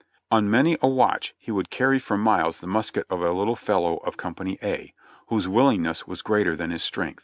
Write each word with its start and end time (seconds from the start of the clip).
On 0.31 0.49
many 0.49 0.77
a 0.81 0.89
march 0.89 1.35
he 1.37 1.51
would 1.51 1.69
carry 1.69 1.99
for 1.99 2.17
miles 2.17 2.59
the 2.59 2.65
musket 2.65 3.05
of 3.11 3.21
a 3.21 3.31
little 3.31 3.55
fellow 3.55 3.97
of 3.97 4.17
Company 4.17 4.57
A, 4.63 4.95
whose 5.27 5.47
willingness 5.47 6.07
was 6.07 6.23
greater 6.23 6.55
than 6.55 6.71
his 6.71 6.81
strength. 6.81 7.19